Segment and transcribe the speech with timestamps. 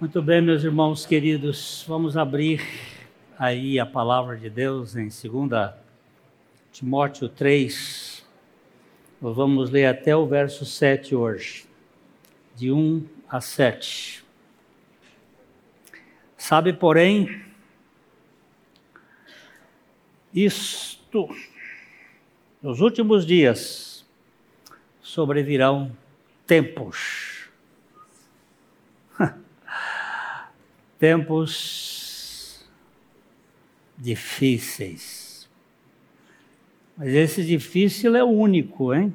[0.00, 2.62] Muito bem, meus irmãos queridos, vamos abrir
[3.36, 5.72] aí a palavra de Deus em 2
[6.70, 8.24] Timóteo 3.
[9.20, 11.66] Nós vamos ler até o verso 7 hoje,
[12.54, 14.24] de 1 a 7.
[16.36, 17.44] Sabe, porém,
[20.32, 21.28] isto,
[22.62, 24.06] nos últimos dias,
[25.02, 25.90] sobrevirão
[26.46, 27.27] tempos
[30.98, 32.66] tempos
[33.96, 35.48] difíceis.
[36.96, 39.14] Mas esse difícil é único, hein?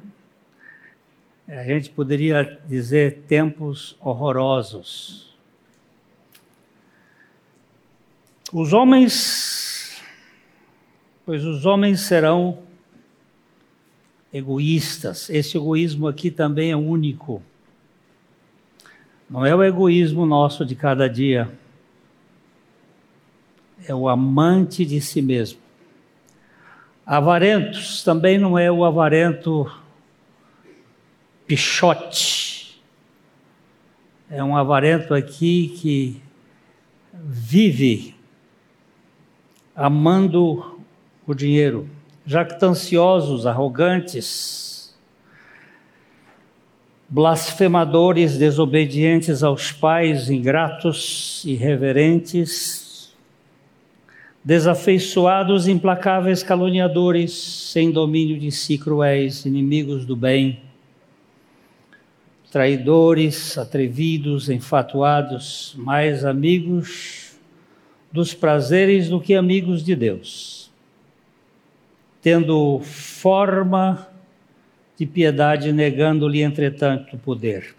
[1.46, 5.36] A gente poderia dizer tempos horrorosos.
[8.50, 10.00] Os homens,
[11.26, 12.62] pois os homens serão
[14.32, 15.28] egoístas.
[15.28, 17.42] Esse egoísmo aqui também é único.
[19.28, 21.52] Não é o egoísmo nosso de cada dia
[23.86, 25.58] é o amante de si mesmo.
[27.06, 29.70] Avarentos também não é o avarento
[31.46, 32.80] pichote.
[34.30, 36.22] É um avarento aqui que
[37.12, 38.14] vive
[39.76, 40.80] amando
[41.26, 41.88] o dinheiro.
[42.24, 44.96] Jactanciosos, arrogantes,
[47.06, 52.83] blasfemadores, desobedientes aos pais, ingratos, irreverentes,
[54.44, 60.60] desafeiçoados, implacáveis caluniadores, sem domínio de si, cruéis, inimigos do bem,
[62.52, 67.38] traidores, atrevidos, enfatuados, mais amigos
[68.12, 70.70] dos prazeres do que amigos de Deus,
[72.20, 74.08] tendo forma
[74.96, 77.74] de piedade, negando-lhe, entretanto, o poder.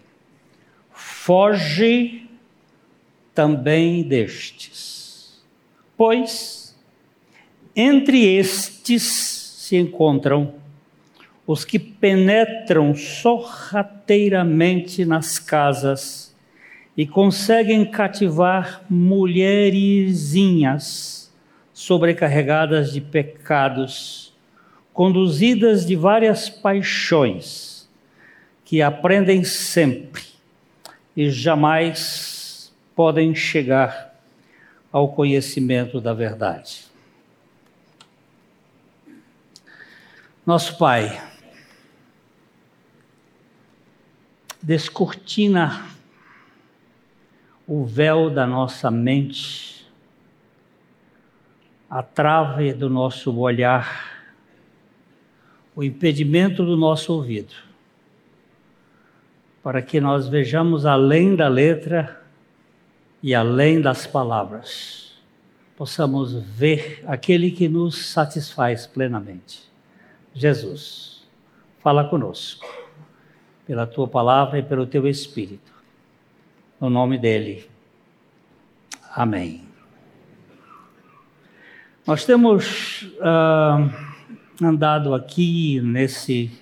[0.90, 2.28] Foge
[3.32, 4.95] também destes
[5.96, 6.76] Pois
[7.74, 10.54] entre estes se encontram
[11.46, 16.34] os que penetram sorrateiramente nas casas
[16.96, 21.30] e conseguem cativar mulherzinhas
[21.74, 24.32] sobrecarregadas de pecados,
[24.94, 27.86] conduzidas de várias paixões,
[28.64, 30.22] que aprendem sempre
[31.14, 34.15] e jamais podem chegar
[34.96, 36.86] ao conhecimento da verdade.
[40.46, 41.22] Nosso Pai,
[44.62, 45.84] descortina
[47.66, 49.86] o véu da nossa mente,
[51.90, 54.24] a trave do nosso olhar,
[55.74, 57.54] o impedimento do nosso ouvido,
[59.62, 62.25] para que nós vejamos além da letra
[63.22, 65.12] e além das palavras,
[65.76, 69.62] possamos ver aquele que nos satisfaz plenamente.
[70.34, 71.26] Jesus,
[71.82, 72.66] fala conosco,
[73.66, 75.72] pela tua palavra e pelo teu Espírito.
[76.80, 77.68] No nome dele.
[79.14, 79.66] Amém.
[82.06, 83.90] Nós temos uh,
[84.62, 86.52] andado aqui nesse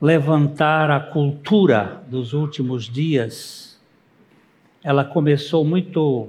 [0.00, 3.73] levantar a cultura dos últimos dias
[4.84, 6.28] ela começou muito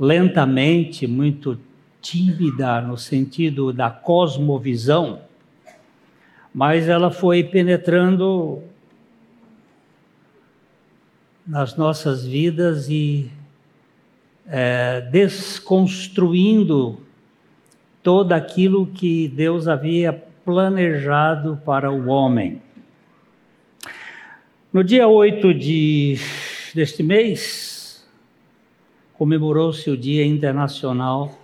[0.00, 1.60] lentamente, muito
[2.00, 5.20] tímida no sentido da cosmovisão,
[6.54, 8.62] mas ela foi penetrando
[11.46, 13.30] nas nossas vidas e
[14.46, 16.98] é, desconstruindo
[18.02, 20.12] todo aquilo que Deus havia
[20.44, 22.62] planejado para o homem.
[24.72, 26.18] No dia 8 de
[26.74, 28.04] deste mês,
[29.14, 31.38] comemorou-se o Dia Internacional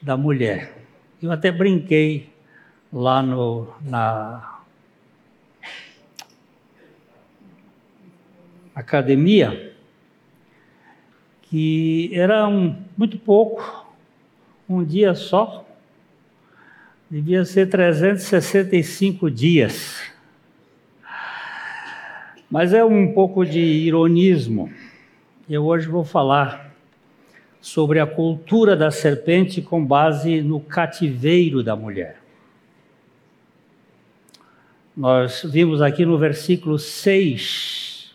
[0.00, 0.86] da Mulher.
[1.20, 2.30] Eu até brinquei
[2.92, 4.60] lá no, na
[8.74, 9.74] academia
[11.42, 13.86] que era um, muito pouco,
[14.68, 15.66] um dia só,
[17.10, 20.15] devia ser 365 dias.
[22.48, 24.70] Mas é um pouco de ironismo.
[25.50, 26.72] Eu hoje vou falar
[27.60, 32.20] sobre a cultura da serpente com base no cativeiro da mulher.
[34.96, 38.14] Nós vimos aqui no versículo 6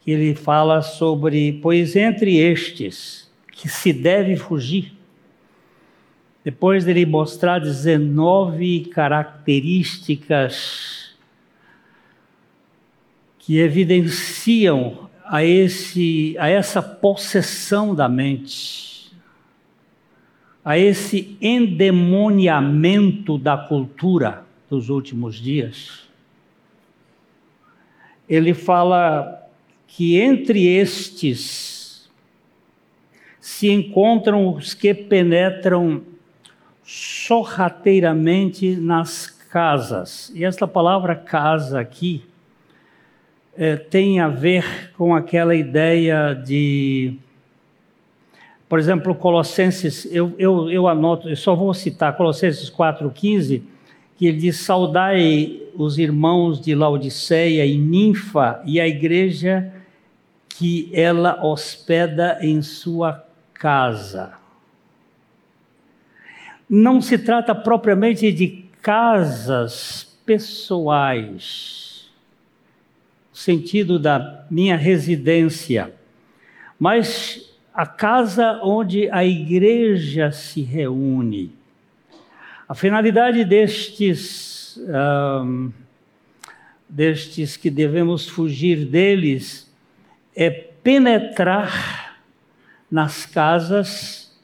[0.00, 4.92] que ele fala sobre, pois entre estes que se deve fugir,
[6.42, 10.99] depois dele mostrar 19 características
[13.40, 19.12] que evidenciam a, esse, a essa possessão da mente,
[20.64, 26.08] a esse endemoniamento da cultura dos últimos dias,
[28.28, 29.48] ele fala
[29.86, 32.08] que entre estes
[33.40, 36.02] se encontram os que penetram
[36.84, 40.30] sorrateiramente nas casas.
[40.34, 42.29] E esta palavra casa aqui
[43.56, 47.16] é, tem a ver com aquela ideia de.
[48.68, 53.62] Por exemplo, Colossenses, eu, eu, eu anoto, eu só vou citar Colossenses 4,15,
[54.16, 59.72] que ele diz: Saudai os irmãos de Laodiceia e Ninfa e a igreja
[60.48, 63.24] que ela hospeda em sua
[63.54, 64.34] casa.
[66.68, 71.89] Não se trata propriamente de casas pessoais,
[73.40, 75.94] sentido da minha residência,
[76.78, 81.50] mas a casa onde a igreja se reúne.
[82.68, 84.78] A finalidade destes,
[85.42, 85.72] um,
[86.86, 89.72] destes que devemos fugir deles
[90.36, 92.20] é penetrar
[92.90, 94.38] nas casas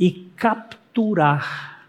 [0.00, 1.86] e capturar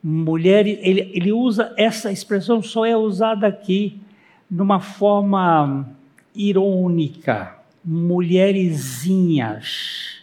[0.00, 0.78] mulheres.
[0.80, 4.00] Ele, ele usa essa expressão, só é usada aqui
[4.50, 5.88] numa forma
[6.34, 7.54] irônica.
[7.84, 10.16] Mulherzinhas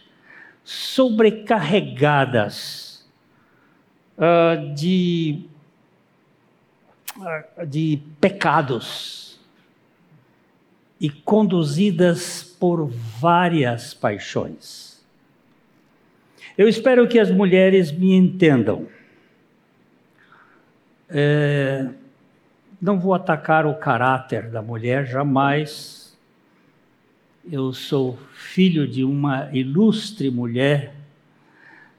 [0.64, 3.06] sobrecarregadas
[4.18, 5.44] uh, de,
[7.16, 9.40] uh, de pecados
[11.00, 15.02] e conduzidas por várias paixões.
[16.56, 18.86] Eu espero que as mulheres me entendam.
[21.10, 21.88] É,
[22.80, 26.16] não vou atacar o caráter da mulher, jamais.
[27.50, 30.94] Eu sou filho de uma ilustre mulher,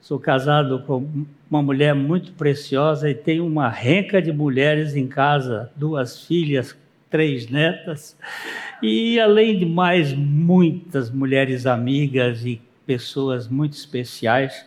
[0.02, 5.72] sou casado com uma mulher muito preciosa e tenho uma renca de mulheres em casa,
[5.76, 6.76] duas filhas,
[7.10, 8.18] três netas.
[8.82, 14.66] E além de mais muitas mulheres amigas e pessoas muito especiais,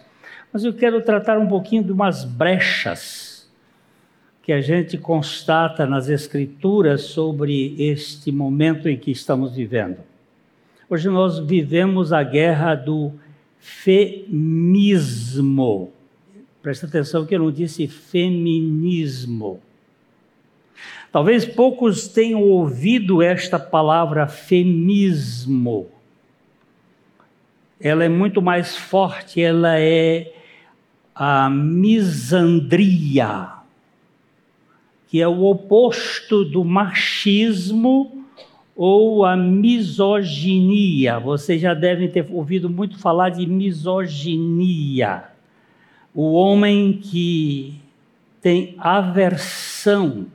[0.52, 3.27] mas eu quero tratar um pouquinho de umas brechas
[4.48, 9.98] que a gente constata nas escrituras sobre este momento em que estamos vivendo.
[10.88, 13.12] Hoje nós vivemos a guerra do
[13.58, 15.92] feminismo.
[16.62, 19.60] Presta atenção que eu não disse feminismo.
[21.12, 25.88] Talvez poucos tenham ouvido esta palavra feminismo.
[27.78, 30.32] Ela é muito mais forte, ela é
[31.14, 33.57] a misandria,
[35.08, 38.24] que é o oposto do machismo
[38.76, 41.18] ou a misoginia.
[41.18, 45.24] Vocês já devem ter ouvido muito falar de misoginia.
[46.14, 47.74] O homem que
[48.40, 50.26] tem aversão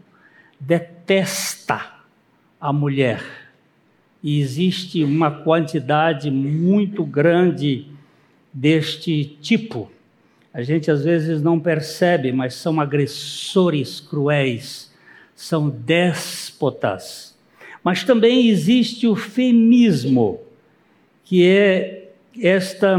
[0.60, 1.94] detesta
[2.60, 3.24] a mulher.
[4.22, 7.88] E existe uma quantidade muito grande
[8.52, 9.92] deste tipo.
[10.54, 14.94] A gente às vezes não percebe, mas são agressores cruéis,
[15.36, 17.36] são déspotas.
[17.84, 20.40] Mas também existe o feminismo,
[21.24, 22.98] que é esta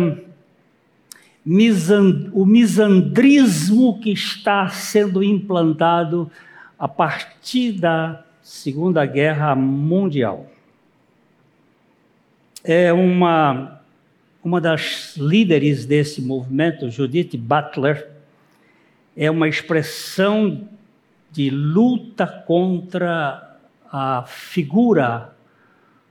[2.32, 6.30] o misandrismo que está sendo implantado
[6.78, 10.46] a partir da Segunda Guerra Mundial.
[12.62, 13.80] É uma,
[14.44, 18.10] uma das líderes desse movimento, Judith Butler,
[19.16, 20.68] é uma expressão
[21.30, 23.56] de luta contra
[23.90, 25.32] a figura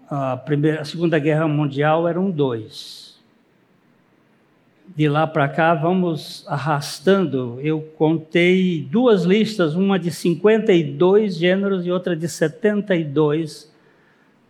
[0.08, 3.11] a, primeira, a Segunda Guerra Mundial eram dois.
[4.94, 7.58] De lá para cá, vamos arrastando.
[7.62, 13.72] Eu contei duas listas, uma de 52 gêneros e outra de 72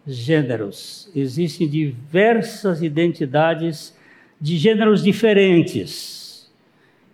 [0.04, 1.08] gêneros.
[1.14, 3.96] Existem diversas identidades
[4.40, 6.50] de gêneros diferentes,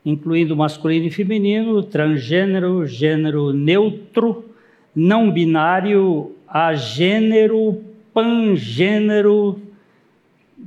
[0.03, 4.55] incluindo masculino e feminino, transgênero, gênero neutro,
[4.95, 9.61] não binário, agênero, pangênero,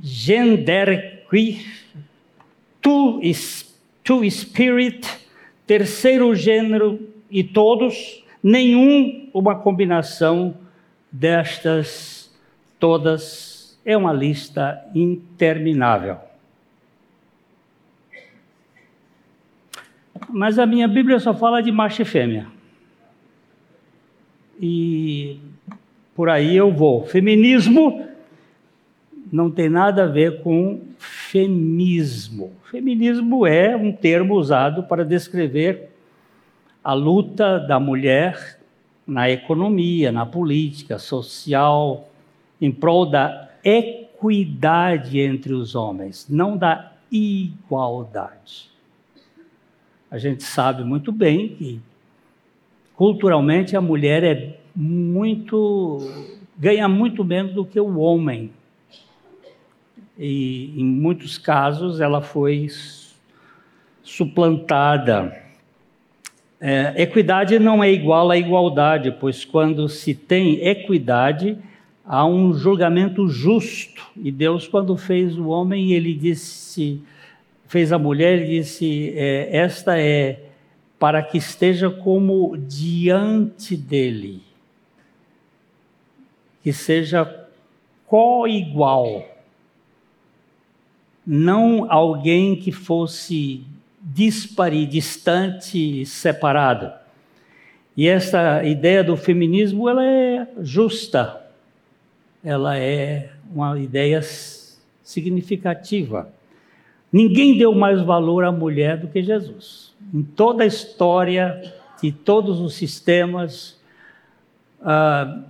[0.00, 1.82] genderqueer,
[2.82, 3.20] two,
[4.04, 5.08] two spirit,
[5.66, 10.54] terceiro gênero e todos, nenhum uma combinação
[11.10, 12.30] destas
[12.78, 16.18] todas é uma lista interminável.
[20.28, 22.46] Mas a minha Bíblia só fala de macho e fêmea.
[24.60, 25.38] E
[26.14, 27.04] por aí eu vou.
[27.06, 28.06] Feminismo
[29.32, 32.52] não tem nada a ver com feminismo.
[32.70, 35.90] Feminismo é um termo usado para descrever
[36.82, 38.58] a luta da mulher
[39.06, 42.08] na economia, na política, social,
[42.60, 48.70] em prol da equidade entre os homens, não da igualdade.
[50.10, 51.80] A gente sabe muito bem que
[52.94, 55.98] culturalmente a mulher é muito
[56.56, 58.52] ganha muito menos do que o homem.
[60.18, 62.68] E em muitos casos ela foi
[64.02, 65.42] suplantada
[66.64, 71.58] é, equidade não é igual à igualdade, pois quando se tem equidade,
[72.06, 74.06] há um julgamento justo.
[74.16, 77.02] E Deus, quando fez o homem, ele disse,
[77.66, 80.38] fez a mulher, ele disse: é, Esta é
[81.00, 84.40] para que esteja como diante dele,
[86.62, 87.24] que seja
[88.06, 89.26] co-igual,
[91.26, 93.64] não alguém que fosse
[94.00, 96.92] dispare, distante, separado.
[97.96, 101.40] E essa ideia do feminismo ela é justa,
[102.42, 104.20] ela é uma ideia
[105.02, 106.32] significativa.
[107.12, 109.92] Ninguém deu mais valor à mulher do que Jesus.
[110.12, 113.78] Em toda a história de todos os sistemas,
[114.80, 115.42] ah,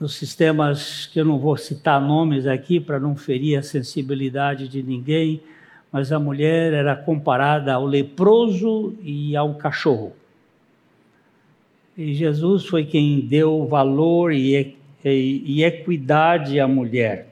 [0.00, 4.82] os sistemas que eu não vou citar nomes aqui para não ferir a sensibilidade de
[4.82, 5.40] ninguém,
[5.92, 10.12] mas a mulher era comparada ao leproso e ao cachorro.
[11.96, 14.74] E Jesus foi quem deu valor e
[15.62, 17.28] equidade à mulher.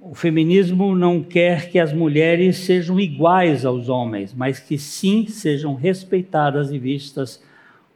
[0.00, 5.74] O feminismo não quer que as mulheres sejam iguais aos homens, mas que sim sejam
[5.74, 7.42] respeitadas e vistas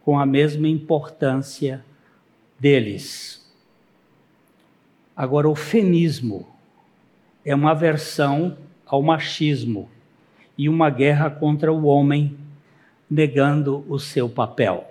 [0.03, 1.83] com a mesma importância
[2.63, 3.45] deles.
[5.13, 6.47] Agora, o femismo
[7.43, 9.89] é uma versão ao machismo
[10.57, 12.37] e uma guerra contra o homem,
[13.09, 14.89] negando o seu papel.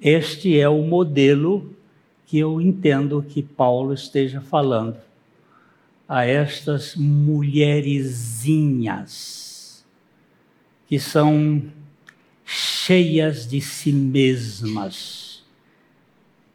[0.00, 1.74] Este é o modelo
[2.24, 4.96] que eu entendo que Paulo esteja falando
[6.08, 9.84] a estas mulherzinhas
[10.86, 11.64] que são
[12.44, 15.29] cheias de si mesmas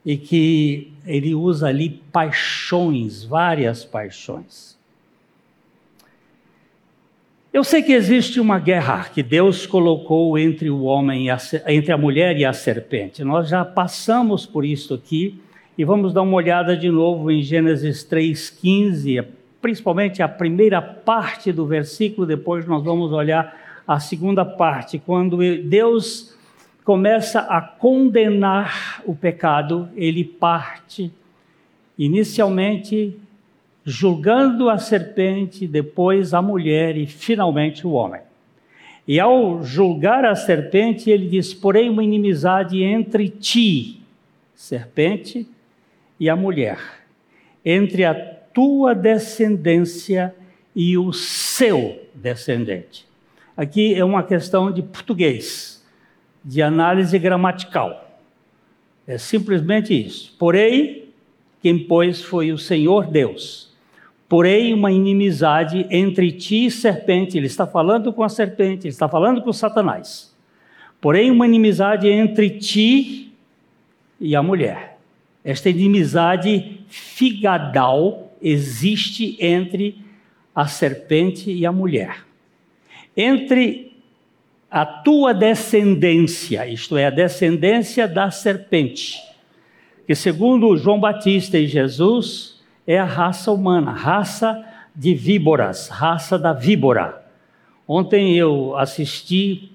[0.05, 4.75] e que ele usa ali paixões, várias paixões.
[7.51, 11.97] Eu sei que existe uma guerra que Deus colocou entre o homem, a, entre a
[11.97, 13.24] mulher e a serpente.
[13.24, 15.39] Nós já passamos por isso aqui
[15.77, 19.25] e vamos dar uma olhada de novo em Gênesis 3:15,
[19.62, 23.57] principalmente a primeira parte do versículo, depois nós vamos olhar
[23.88, 26.34] a segunda parte, quando Deus
[26.85, 31.11] começa a condenar o pecado, ele parte
[31.97, 33.19] inicialmente
[33.83, 38.21] julgando a serpente, depois a mulher e finalmente o homem.
[39.07, 44.01] E ao julgar a serpente, ele diz: Porém, uma inimizade entre ti,
[44.53, 45.47] serpente,
[46.19, 46.79] e a mulher,
[47.63, 50.33] entre a tua descendência
[50.75, 53.05] e o seu descendente.
[53.57, 55.75] Aqui é uma questão de português,
[56.45, 58.17] de análise gramatical.
[59.05, 60.33] É simplesmente isso.
[60.39, 61.09] Porém,
[61.61, 63.75] quem pôs foi o Senhor Deus
[64.27, 67.37] porém uma inimizade entre ti e serpente.
[67.37, 70.35] Ele está falando com a serpente, ele está falando com Satanás.
[70.99, 73.33] Porém, uma inimizade entre ti
[74.19, 74.97] e a mulher.
[75.43, 80.03] Esta inimizade figadal existe entre
[80.55, 82.25] a serpente e a mulher.
[83.15, 83.94] Entre
[84.75, 89.24] a tua descendência, isto é, a descendência da serpente,
[90.05, 96.51] que, segundo João Batista e Jesus, é a raça humana, raça de víboras, raça da
[96.51, 97.25] víbora.
[97.88, 99.72] Ontem eu assisti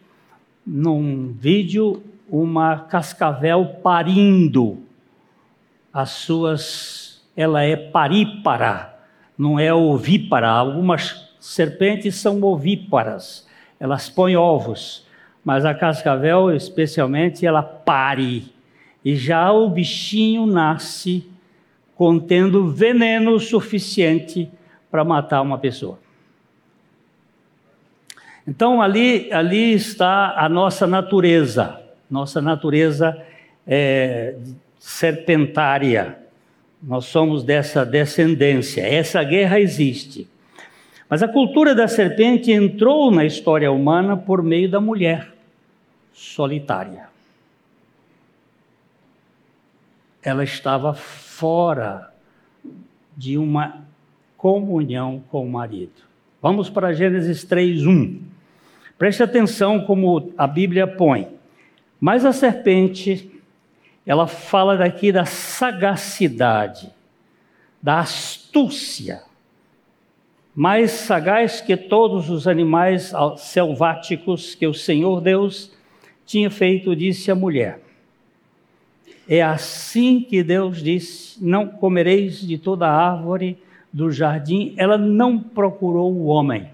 [0.67, 4.81] num vídeo uma cascavel parindo
[5.91, 8.95] as suas, ela é parípara,
[9.39, 10.51] não é ovípara.
[10.51, 13.49] Algumas serpentes são ovíparas,
[13.81, 15.07] elas põem ovos,
[15.43, 18.53] mas a cascavel, especialmente, ela pare.
[19.03, 21.27] E já o bichinho nasce
[21.97, 24.51] contendo veneno suficiente
[24.91, 25.99] para matar uma pessoa.
[28.47, 33.17] Então ali, ali está a nossa natureza, nossa natureza
[33.67, 34.35] é,
[34.79, 36.19] serpentária.
[36.83, 38.83] Nós somos dessa descendência.
[38.83, 40.30] Essa guerra existe.
[41.11, 45.35] Mas a cultura da serpente entrou na história humana por meio da mulher
[46.13, 47.09] solitária.
[50.23, 52.15] Ela estava fora
[53.17, 53.83] de uma
[54.37, 56.03] comunhão com o marido.
[56.41, 58.21] Vamos para Gênesis 3:1.
[58.97, 61.29] Preste atenção como a Bíblia põe.
[61.99, 63.29] Mas a serpente,
[64.07, 66.93] ela fala daqui da sagacidade,
[67.83, 69.23] da astúcia,
[70.61, 75.73] mais sagaz que todos os animais selváticos que o Senhor Deus
[76.27, 77.81] tinha feito, disse a mulher.
[79.27, 83.57] É assim que Deus disse: Não comereis de toda árvore
[83.91, 84.75] do jardim.
[84.77, 86.69] Ela não procurou o homem,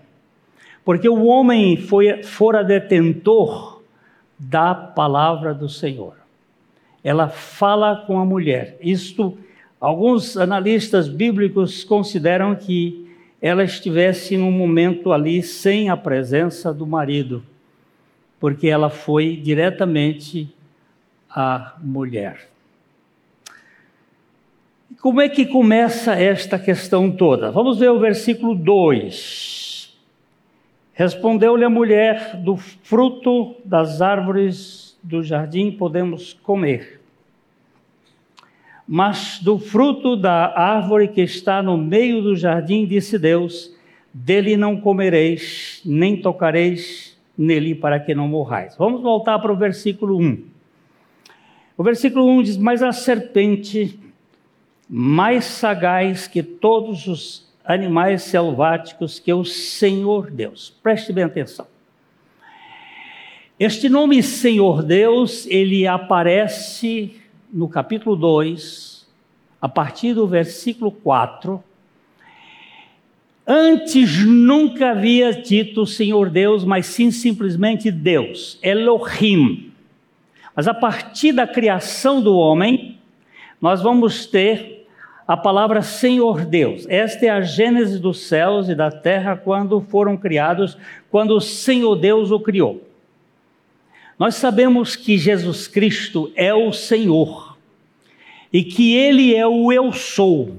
[0.84, 3.82] porque o homem foi, fora detentor
[4.36, 6.16] da palavra do Senhor.
[7.04, 8.76] Ela fala com a mulher.
[8.80, 9.38] Isto,
[9.80, 13.05] alguns analistas bíblicos consideram que
[13.46, 17.44] ela estivesse num momento ali sem a presença do marido,
[18.40, 20.52] porque ela foi diretamente
[21.30, 22.48] à mulher.
[25.00, 27.50] Como é que começa esta questão toda?
[27.52, 29.96] Vamos ver o versículo 2.
[30.92, 37.00] Respondeu-lhe a mulher: Do fruto das árvores do jardim podemos comer.
[38.86, 43.74] Mas do fruto da árvore que está no meio do jardim, disse Deus:
[44.14, 48.76] Dele não comereis, nem tocareis nele, para que não morrais.
[48.76, 50.44] Vamos voltar para o versículo 1.
[51.76, 53.98] O versículo 1 diz: Mas a serpente
[54.88, 60.72] mais sagaz que todos os animais selváticos que o Senhor Deus.
[60.82, 61.66] Preste bem atenção.
[63.58, 67.16] Este nome Senhor Deus, ele aparece
[67.52, 69.06] no capítulo 2,
[69.60, 71.62] a partir do versículo 4.
[73.46, 79.72] Antes nunca havia dito Senhor Deus, mas sim simplesmente Deus, Elohim.
[80.54, 82.98] Mas a partir da criação do homem,
[83.60, 84.86] nós vamos ter
[85.26, 86.86] a palavra Senhor Deus.
[86.88, 90.78] Esta é a gênese dos céus e da terra quando foram criados,
[91.10, 92.85] quando o Senhor Deus o criou.
[94.18, 97.56] Nós sabemos que Jesus Cristo é o Senhor
[98.52, 100.56] e que Ele é o Eu Sou.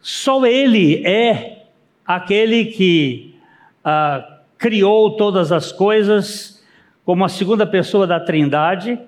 [0.00, 1.66] Só Ele é
[2.06, 3.34] aquele que
[3.82, 6.62] ah, criou todas as coisas
[7.04, 8.98] como a segunda pessoa da Trindade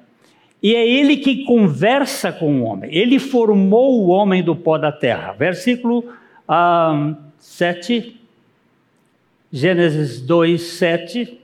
[0.62, 2.90] e é ele que conversa com o homem.
[2.92, 5.32] Ele formou o homem do pó da terra.
[5.32, 6.04] Versículo
[6.48, 8.20] ah, 7,
[9.52, 11.40] Gênesis 2, 7.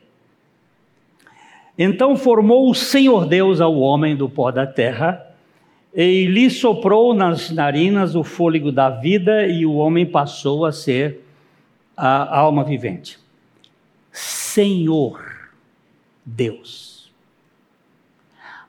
[1.78, 5.26] Então formou o Senhor Deus ao homem do pó da terra,
[5.94, 11.20] e lhe soprou nas narinas o fôlego da vida, e o homem passou a ser
[11.96, 13.18] a alma vivente.
[14.10, 15.20] Senhor
[16.24, 17.10] Deus.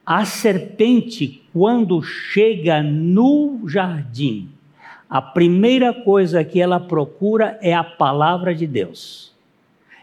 [0.06, 4.50] A serpente, quando chega no jardim,
[5.10, 9.34] a primeira coisa que ela procura é a palavra de Deus.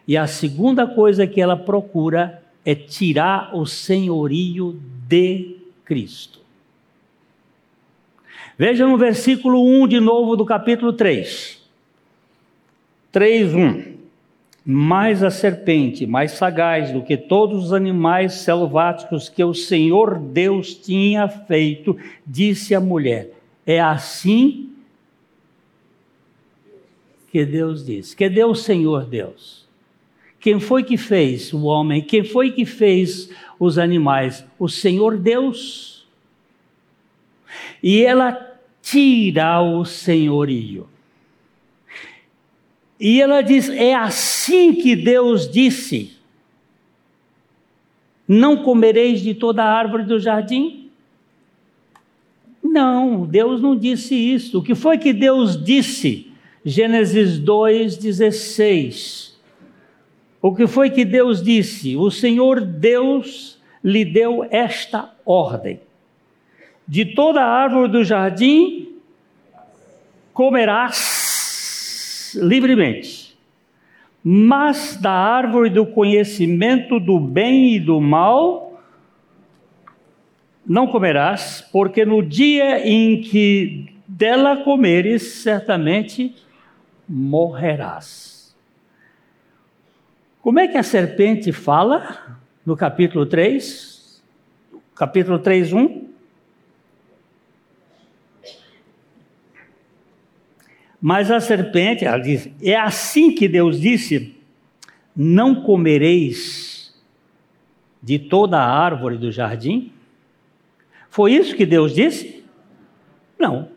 [0.07, 6.41] E a segunda coisa que ela procura é tirar o senhorio de Cristo.
[8.59, 11.61] Veja no versículo 1 de novo do capítulo 3.
[13.13, 14.01] 3, 1
[14.65, 20.75] mais a serpente, mais sagaz do que todos os animais selváticos que o Senhor Deus
[20.75, 21.97] tinha feito,
[22.27, 23.33] disse a mulher:
[23.67, 24.71] É assim
[27.33, 28.15] que Deus disse.
[28.15, 29.60] Que Deus, Senhor Deus?
[30.41, 32.01] Quem foi que fez o homem?
[32.01, 34.43] Quem foi que fez os animais?
[34.59, 36.09] O Senhor Deus.
[37.83, 40.89] E ela tira o senhorio.
[42.99, 46.17] E ela diz: é assim que Deus disse:
[48.27, 50.91] Não comereis de toda a árvore do jardim?
[52.63, 54.61] Não, Deus não disse isso.
[54.61, 56.31] O que foi que Deus disse?
[56.65, 59.30] Gênesis 2,16.
[60.43, 61.97] O que foi que Deus disse?
[61.97, 65.81] O Senhor Deus lhe deu esta ordem:
[66.87, 68.89] De toda árvore do jardim
[70.33, 71.61] comerás
[72.41, 73.37] livremente,
[74.23, 78.71] mas da árvore do conhecimento do bem e do mal
[80.67, 86.33] não comerás, porque no dia em que dela comeres, certamente
[87.09, 88.30] morrerás.
[90.43, 94.23] Como é que a serpente fala no capítulo 3?
[94.95, 96.09] Capítulo 3, 1.
[101.01, 104.35] Mas a serpente, ela diz: é assim que Deus disse:
[105.15, 106.99] não comereis
[108.03, 109.93] de toda a árvore do jardim?
[111.11, 112.45] Foi isso que Deus disse?
[113.39, 113.69] Não.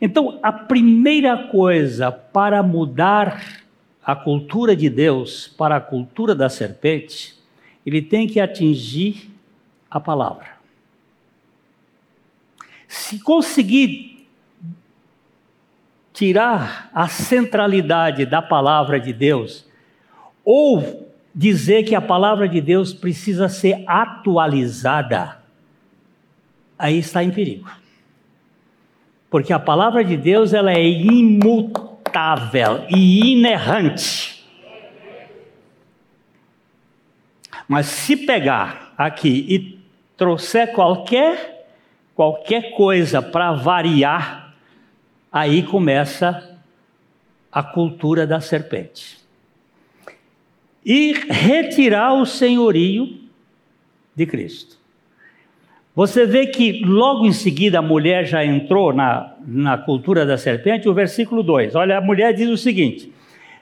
[0.00, 3.59] Então, a primeira coisa para mudar
[4.10, 7.38] a cultura de Deus para a cultura da serpente,
[7.86, 9.30] ele tem que atingir
[9.88, 10.48] a palavra.
[12.88, 14.26] Se conseguir
[16.12, 19.64] tirar a centralidade da palavra de Deus,
[20.44, 25.40] ou dizer que a palavra de Deus precisa ser atualizada,
[26.76, 27.70] aí está em perigo.
[29.30, 31.89] Porque a palavra de Deus ela é imutável
[32.90, 34.44] e inerrante.
[37.68, 39.80] Mas se pegar aqui e
[40.16, 41.60] trouxer qualquer
[42.14, 44.54] qualquer coisa para variar,
[45.32, 46.60] aí começa
[47.50, 49.18] a cultura da serpente.
[50.84, 53.20] E retirar o senhorio
[54.14, 54.79] de Cristo.
[55.94, 60.88] Você vê que logo em seguida a mulher já entrou na, na cultura da serpente,
[60.88, 61.74] o versículo 2.
[61.74, 63.12] Olha, a mulher diz o seguinte: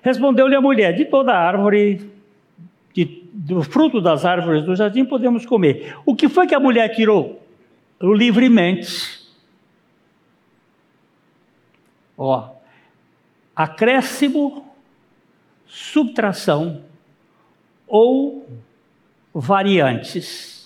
[0.02, 2.10] Respondeu-lhe a mulher: De toda árvore,
[2.92, 5.96] de, do fruto das árvores do jardim podemos comer.
[6.04, 7.42] O que foi que a mulher tirou?
[7.98, 9.18] O livremente.
[12.16, 12.50] Ó,
[13.56, 14.66] acréscimo,
[15.66, 16.82] subtração
[17.86, 18.46] ou
[19.32, 20.57] variantes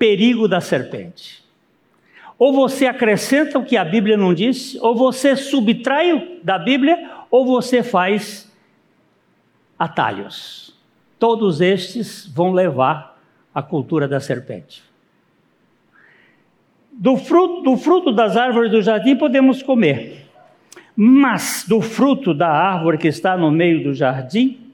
[0.00, 1.44] perigo da serpente.
[2.38, 7.44] Ou você acrescenta o que a Bíblia não diz, ou você subtrai da Bíblia, ou
[7.44, 8.50] você faz
[9.78, 10.74] atalhos.
[11.18, 13.20] Todos estes vão levar
[13.54, 14.82] à cultura da serpente.
[16.90, 20.26] Do fruto, do fruto das árvores do jardim podemos comer,
[20.96, 24.69] mas do fruto da árvore que está no meio do jardim,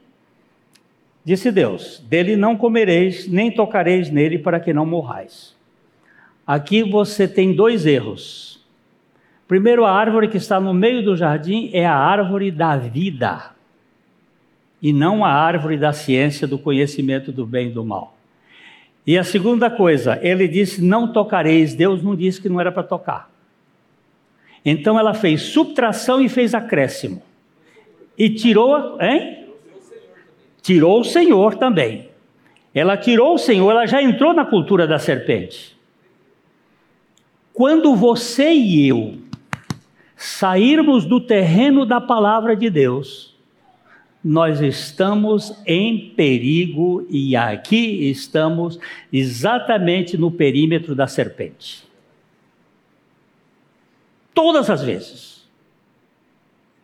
[1.27, 5.53] Disse Deus: Dele não comereis, nem tocareis nele, para que não morrais.
[6.47, 8.65] Aqui você tem dois erros.
[9.45, 13.51] Primeiro, a árvore que está no meio do jardim é a árvore da vida,
[14.81, 18.15] e não a árvore da ciência, do conhecimento do bem e do mal.
[19.05, 21.75] E a segunda coisa, ele disse: Não tocareis.
[21.75, 23.29] Deus não disse que não era para tocar.
[24.63, 27.21] Então ela fez subtração e fez acréscimo.
[28.17, 29.46] E tirou, hein?
[30.67, 32.09] Tirou o Senhor também.
[32.73, 35.77] Ela tirou o Senhor, ela já entrou na cultura da serpente.
[37.53, 39.17] Quando você e eu
[40.17, 43.33] sairmos do terreno da palavra de Deus,
[44.21, 48.77] nós estamos em perigo e aqui estamos
[49.11, 51.87] exatamente no perímetro da serpente.
[54.33, 55.47] Todas as vezes.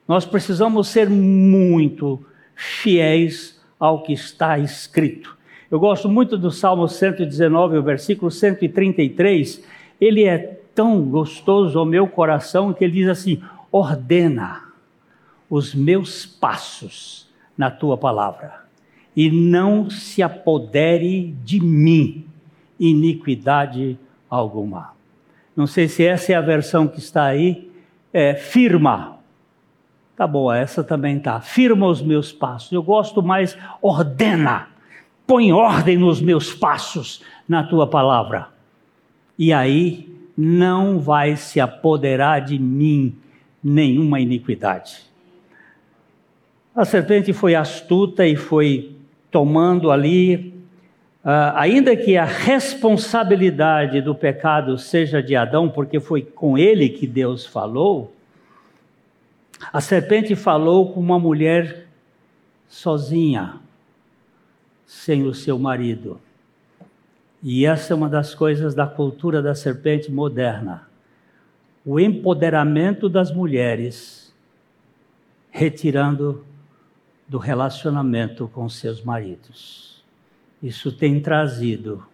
[0.07, 3.52] Nós precisamos ser muito fiéis
[3.83, 5.37] ao que está escrito.
[5.69, 9.61] Eu gosto muito do Salmo 119, o versículo 133.
[9.99, 10.37] Ele é
[10.73, 14.61] tão gostoso ao meu coração que ele diz assim: ordena
[15.49, 18.61] os meus passos na tua palavra,
[19.13, 22.25] e não se apodere de mim
[22.79, 24.93] iniquidade alguma.
[25.53, 27.69] Não sei se essa é a versão que está aí,
[28.13, 29.19] é, firma
[30.15, 31.41] Tá bom, essa também tá.
[31.41, 32.71] Firma os meus passos.
[32.71, 34.67] Eu gosto mais, ordena.
[35.25, 38.49] Põe ordem nos meus passos na tua palavra.
[39.37, 43.15] E aí não vai se apoderar de mim
[43.63, 44.97] nenhuma iniquidade.
[46.75, 48.95] A serpente foi astuta e foi
[49.31, 50.53] tomando ali,
[51.23, 57.07] uh, ainda que a responsabilidade do pecado seja de Adão, porque foi com ele que
[57.07, 58.13] Deus falou,
[59.73, 61.87] a serpente falou com uma mulher
[62.69, 63.59] sozinha,
[64.85, 66.21] sem o seu marido.
[67.41, 70.87] E essa é uma das coisas da cultura da serpente moderna.
[71.83, 74.31] O empoderamento das mulheres,
[75.49, 76.45] retirando
[77.27, 80.03] do relacionamento com seus maridos.
[80.61, 82.05] Isso tem trazido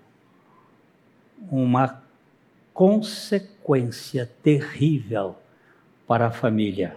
[1.52, 2.02] uma
[2.74, 5.36] consequência terrível
[6.08, 6.96] para a família.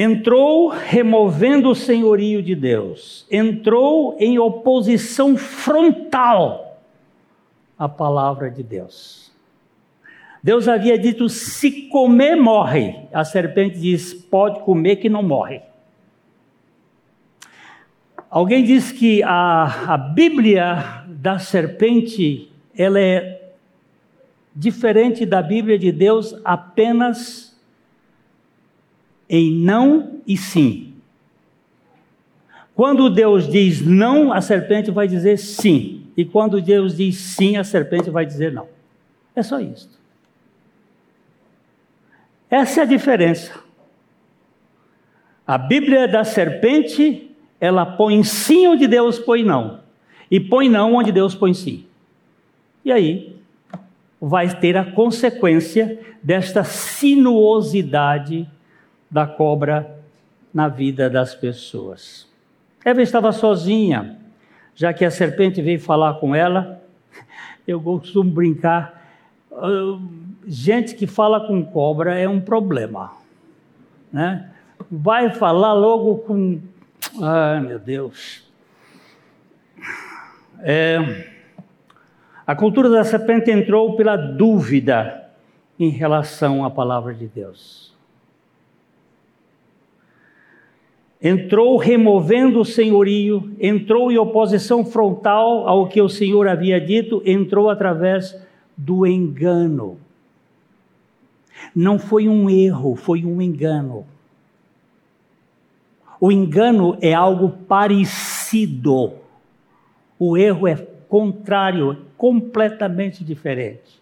[0.00, 6.78] Entrou removendo o senhorio de Deus, entrou em oposição frontal
[7.76, 9.32] à palavra de Deus.
[10.40, 12.94] Deus havia dito: se comer, morre.
[13.12, 15.62] A serpente diz: pode comer que não morre.
[18.30, 23.52] Alguém diz que a, a Bíblia da serpente ela é
[24.54, 27.47] diferente da Bíblia de Deus apenas
[29.28, 30.94] em não e sim.
[32.74, 36.06] Quando Deus diz não, a serpente vai dizer sim.
[36.16, 38.68] E quando Deus diz sim, a serpente vai dizer não.
[39.34, 39.98] É só isso.
[42.50, 43.52] Essa é a diferença.
[45.46, 47.28] A Bíblia da serpente
[47.60, 49.80] ela põe sim onde Deus põe não,
[50.30, 51.84] e põe não onde Deus põe sim.
[52.84, 53.36] E aí
[54.20, 58.48] vai ter a consequência desta sinuosidade
[59.10, 59.98] da cobra
[60.52, 62.26] na vida das pessoas.
[62.84, 64.18] Eva estava sozinha,
[64.74, 66.82] já que a serpente veio falar com ela.
[67.66, 69.10] Eu costumo brincar,
[69.50, 70.00] uh,
[70.46, 73.12] gente que fala com cobra é um problema,
[74.12, 74.50] né?
[74.90, 76.60] Vai falar logo com
[77.20, 78.44] Ai, meu Deus.
[80.60, 80.98] É,
[82.46, 85.30] a cultura da serpente entrou pela dúvida
[85.78, 87.96] em relação à palavra de Deus.
[91.20, 97.68] Entrou removendo o senhorio, entrou em oposição frontal ao que o Senhor havia dito, entrou
[97.68, 98.40] através
[98.76, 99.98] do engano.
[101.74, 104.06] Não foi um erro, foi um engano.
[106.20, 109.14] O engano é algo parecido.
[110.16, 110.76] O erro é
[111.08, 114.00] contrário, é completamente diferente.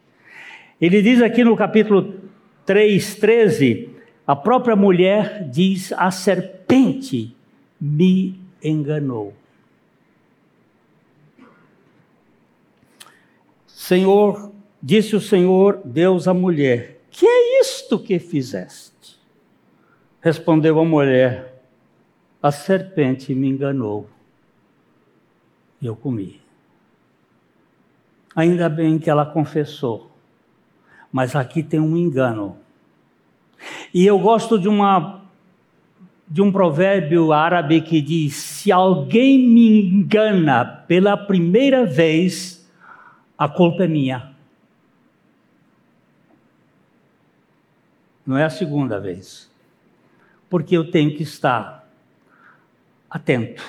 [0.78, 2.14] Ele diz aqui no capítulo
[2.66, 3.90] 3, 13:
[4.26, 6.55] a própria mulher diz: a serpente
[7.80, 9.34] me enganou.
[13.66, 19.18] Senhor, disse o Senhor Deus à mulher: Que é isto que fizeste?
[20.20, 21.62] Respondeu a mulher:
[22.42, 24.08] a serpente me enganou
[25.80, 26.40] e eu comi.
[28.34, 30.10] Ainda bem que ela confessou,
[31.10, 32.56] mas aqui tem um engano.
[33.92, 35.25] E eu gosto de uma
[36.28, 42.68] de um provérbio árabe que diz: se alguém me engana pela primeira vez,
[43.38, 44.34] a culpa é minha.
[48.26, 49.48] Não é a segunda vez.
[50.50, 51.88] Porque eu tenho que estar
[53.08, 53.62] atento.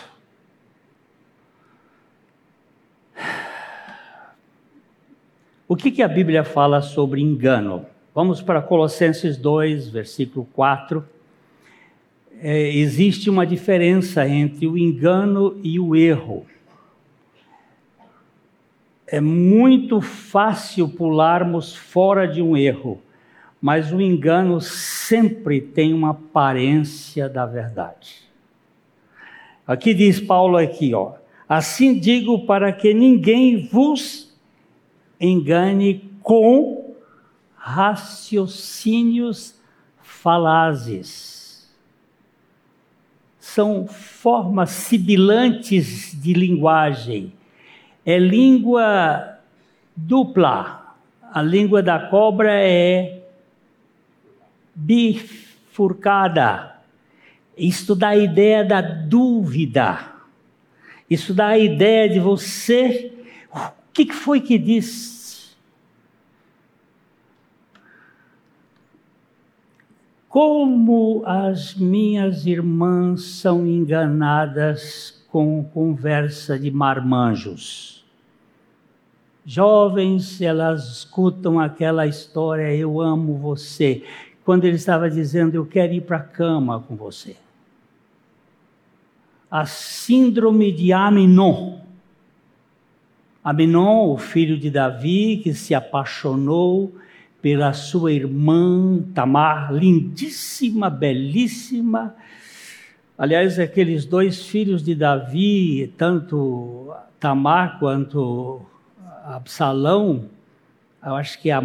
[5.67, 7.85] O que, que a Bíblia fala sobre engano?
[8.15, 11.16] Vamos para Colossenses 2, versículo 4.
[12.39, 16.45] É, existe uma diferença entre o engano e o erro.
[19.07, 23.01] É muito fácil pularmos fora de um erro,
[23.59, 28.27] mas o engano sempre tem uma aparência da verdade.
[29.65, 31.13] Aqui diz Paulo aqui, ó.
[31.49, 34.37] Assim digo para que ninguém vos
[35.19, 36.93] engane com
[37.55, 39.59] raciocínios
[40.01, 41.36] falazes.
[43.53, 47.31] São formas sibilantes de linguagem.
[48.05, 49.39] É língua
[49.95, 50.95] dupla.
[51.31, 53.21] A língua da cobra é
[54.75, 56.77] bifurcada
[57.57, 60.13] isto dá a ideia da dúvida.
[61.09, 63.11] Isso dá a ideia de você.
[63.51, 65.16] O que foi que disse?
[70.37, 78.05] Como as minhas irmãs são enganadas com conversa de marmanjos.
[79.43, 84.03] Jovens, elas escutam aquela história, eu amo você,
[84.45, 87.35] quando ele estava dizendo, eu quero ir para a cama com você
[89.49, 91.79] a síndrome de Aminon.
[93.43, 96.93] Aminon, o filho de Davi, que se apaixonou
[97.41, 102.15] pela sua irmã Tamar, lindíssima, belíssima,
[103.17, 108.61] Aliás, aqueles dois filhos de Davi, tanto Tamar quanto
[109.25, 110.25] Absalão,
[111.03, 111.57] eu acho que a,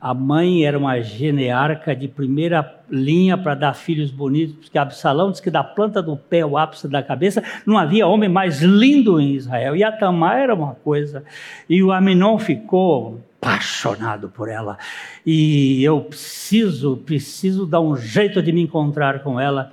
[0.00, 5.40] a mãe era uma genearca de primeira linha para dar filhos bonitos, porque Absalão diz
[5.40, 9.34] que da planta do pé ao ápice da cabeça não havia homem mais lindo em
[9.34, 9.74] Israel.
[9.74, 11.24] E a Tamar era uma coisa.
[11.68, 14.78] E o Aminon ficou apaixonado por ela.
[15.24, 19.72] E eu preciso, preciso dar um jeito de me encontrar com ela.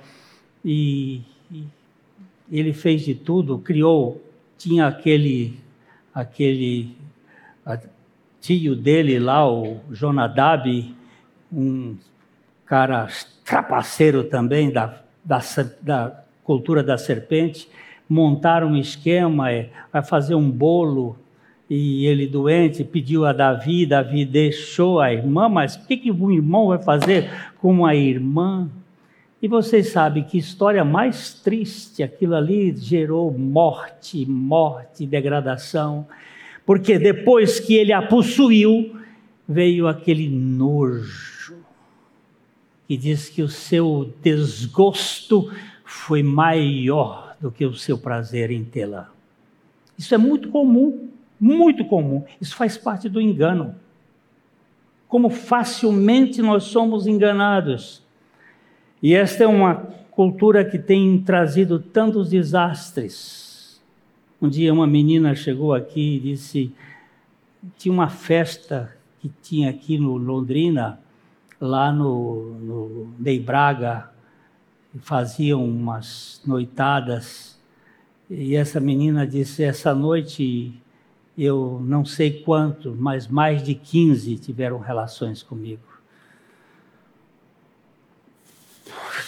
[0.64, 1.20] E,
[1.52, 1.64] e
[2.50, 4.22] ele fez de tudo, criou,
[4.56, 5.60] tinha aquele,
[6.14, 6.96] aquele
[8.40, 10.94] tio dele lá, o Jonadab,
[11.52, 11.96] um
[12.64, 13.08] cara
[13.44, 15.40] trapaceiro também da, da,
[15.82, 17.68] da cultura da serpente,
[18.08, 21.18] montaram um esquema, é, vai fazer um bolo,
[21.68, 26.30] e ele doente pediu a Davi, Davi deixou a irmã, mas o que, que um
[26.30, 28.68] irmão vai fazer com a irmã?
[29.40, 36.06] E vocês sabem que história mais triste, aquilo ali gerou morte, morte, degradação
[36.68, 38.94] porque depois que ele a possuiu,
[39.48, 41.56] veio aquele nojo,
[42.86, 45.50] que diz que o seu desgosto
[45.82, 49.10] foi maior do que o seu prazer em tê-la.
[49.96, 51.07] Isso é muito comum,
[51.40, 52.24] muito comum.
[52.40, 53.74] Isso faz parte do engano.
[55.06, 58.02] Como facilmente nós somos enganados.
[59.02, 59.74] E esta é uma
[60.10, 63.48] cultura que tem trazido tantos desastres
[64.40, 66.72] um dia uma menina chegou aqui e disse:
[67.76, 71.00] tinha uma festa que tinha aqui no Londrina,
[71.60, 74.10] lá no, no Ney Braga,
[75.00, 77.58] faziam umas noitadas.
[78.30, 80.72] E essa menina disse: essa noite
[81.38, 85.82] eu não sei quanto, mas mais de 15 tiveram relações comigo.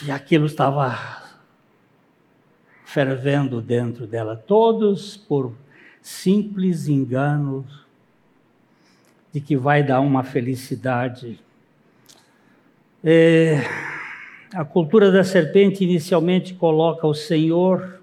[0.04, 1.20] E aquilo estava
[2.84, 5.54] fervendo dentro dela, todos por
[6.02, 7.64] simples engano
[9.32, 11.38] de que vai dar uma felicidade.
[13.04, 13.62] É,
[14.52, 18.00] a cultura da serpente inicialmente coloca o Senhor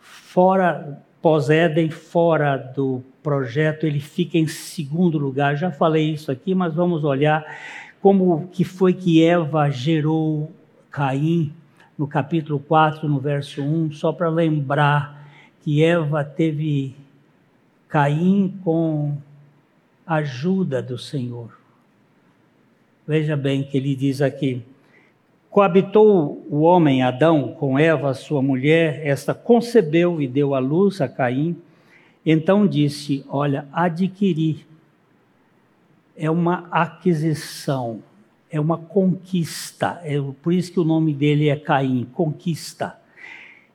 [0.00, 5.58] fora, pós-Éden, fora do projeto, ele fica em segundo lugar.
[5.58, 7.44] Já falei isso aqui, mas vamos olhar
[8.00, 10.50] como que foi que Eva gerou
[10.90, 11.52] Caim
[11.98, 15.28] no capítulo 4, no verso 1, só para lembrar
[15.60, 16.96] que Eva teve
[17.90, 19.14] Caim com
[20.06, 21.50] a ajuda do Senhor.
[23.06, 24.62] Veja bem que ele diz aqui:
[25.50, 31.08] Coabitou o homem Adão com Eva, sua mulher, esta concebeu e deu à luz a
[31.08, 31.56] Caim.
[32.24, 34.66] Então disse: Olha, adquiri.
[36.16, 38.02] É uma aquisição
[38.50, 40.00] é uma conquista.
[40.02, 42.98] É por isso que o nome dele é Caim, conquista.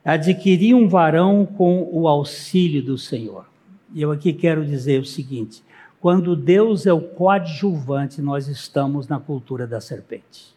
[0.03, 3.45] Adquirir um varão com o auxílio do Senhor.
[3.93, 5.63] E eu aqui quero dizer o seguinte:
[6.01, 10.53] quando Deus é o coadjuvante, nós estamos na cultura da serpente,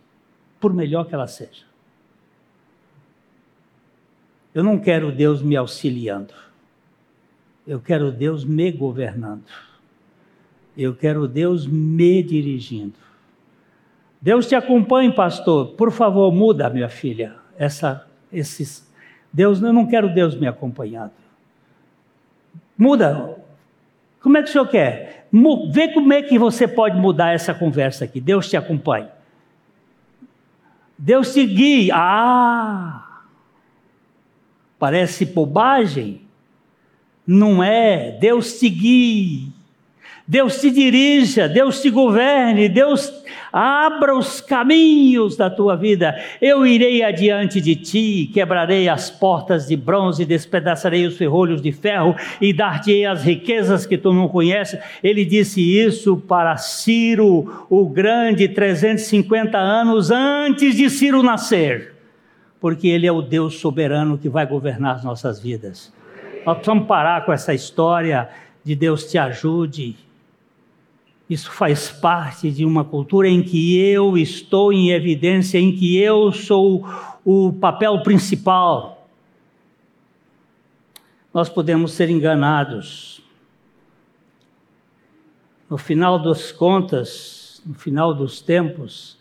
[0.60, 1.64] por melhor que ela seja.
[4.54, 6.32] Eu não quero Deus me auxiliando,
[7.66, 9.44] eu quero Deus me governando,
[10.76, 12.94] eu quero Deus me dirigindo.
[14.20, 15.68] Deus te acompanhe, pastor.
[15.74, 17.34] Por favor, muda, minha filha.
[17.58, 18.90] Essa, esses,
[19.32, 21.12] Deus, eu não quero Deus me acompanhando.
[22.76, 23.36] Muda.
[24.20, 25.28] Como é que o senhor quer?
[25.70, 28.20] Vê como é que você pode mudar essa conversa aqui.
[28.20, 29.08] Deus te acompanhe.
[30.98, 31.90] Deus te guie.
[31.92, 33.22] Ah!
[34.78, 36.22] Parece bobagem.
[37.26, 38.12] Não é.
[38.12, 39.52] Deus te guie.
[40.28, 43.12] Deus te dirija, Deus te governe, Deus
[43.52, 46.20] abra os caminhos da tua vida.
[46.40, 52.16] Eu irei adiante de ti, quebrarei as portas de bronze, despedaçarei os ferrolhos de ferro
[52.40, 54.80] e dar-te-ei as riquezas que tu não conheces.
[55.00, 61.94] Ele disse isso para Ciro, o grande, 350 anos antes de Ciro nascer,
[62.60, 65.94] porque ele é o Deus soberano que vai governar as nossas vidas.
[66.44, 68.28] Nós precisamos parar com essa história
[68.64, 70.05] de Deus te ajude
[71.28, 76.30] isso faz parte de uma cultura em que eu estou em evidência, em que eu
[76.30, 76.86] sou
[77.24, 79.08] o papel principal.
[81.34, 83.20] Nós podemos ser enganados.
[85.68, 89.18] No final das contas, no final dos tempos,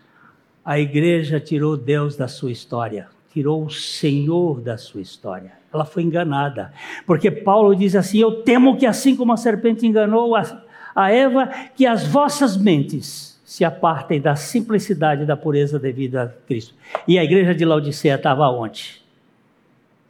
[0.63, 5.53] a igreja tirou Deus da sua história, tirou o Senhor da sua história.
[5.73, 6.71] Ela foi enganada,
[7.05, 10.64] porque Paulo diz assim: Eu temo que assim como a serpente enganou a
[10.95, 16.27] a Eva que as vossas mentes se apartem da simplicidade e da pureza devida a
[16.27, 16.73] Cristo.
[17.07, 19.03] E a igreja de Laodiceia estava onde?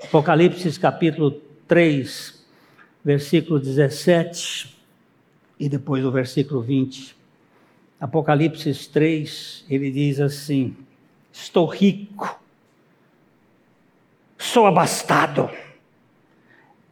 [0.01, 1.31] Apocalipse capítulo
[1.67, 2.45] 3,
[3.03, 4.75] versículo 17
[5.59, 7.15] e depois o versículo 20.
[7.99, 10.75] Apocalipse 3, ele diz assim:
[11.31, 12.39] Estou rico,
[14.37, 15.49] sou abastado,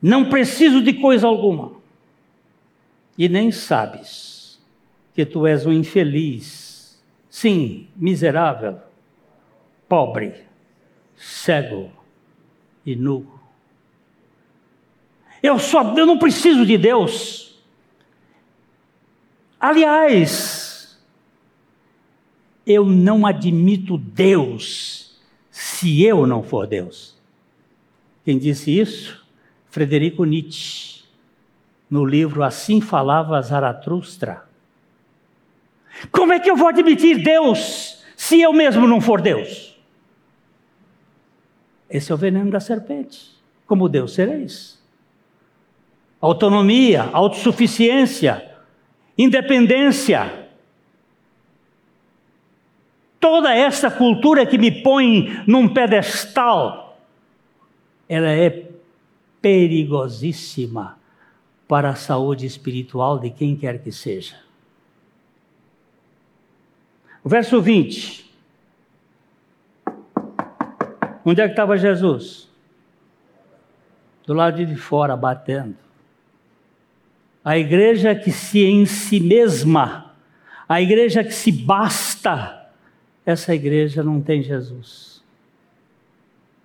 [0.01, 1.73] não preciso de coisa alguma,
[3.17, 4.61] e nem sabes
[5.13, 8.79] que tu és um infeliz, sim, miserável,
[9.87, 10.33] pobre,
[11.15, 11.91] cego
[12.85, 13.27] e nu.
[15.41, 17.61] Eu só, eu não preciso de Deus.
[19.59, 20.99] Aliás,
[22.65, 27.15] eu não admito Deus se eu não for Deus.
[28.23, 29.23] Quem disse isso?
[29.69, 30.92] Frederico Nietzsche,
[31.93, 34.45] no livro Assim Falava Zaratustra.
[36.11, 39.79] Como é que eu vou admitir Deus se eu mesmo não for Deus?
[41.87, 43.39] Esse é o veneno da serpente.
[43.67, 44.81] Como Deus sereis.
[46.19, 48.43] Autonomia, autossuficiência,
[49.15, 50.49] independência.
[53.19, 56.97] Toda essa cultura que me põe num pedestal,
[58.09, 58.67] ela é
[59.39, 61.02] perigosíssima
[61.67, 64.35] para a saúde espiritual de quem quer que seja.
[67.23, 68.31] O verso 20.
[71.25, 72.49] Onde é que estava Jesus?
[74.25, 75.75] Do lado de fora, batendo.
[77.43, 80.13] A igreja que se em si mesma,
[80.67, 82.69] a igreja que se basta,
[83.25, 85.23] essa igreja não tem Jesus.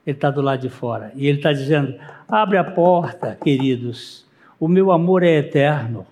[0.07, 1.12] Ele está do lado de fora.
[1.14, 4.27] E ele está dizendo: abre a porta, queridos,
[4.59, 6.06] o meu amor é eterno.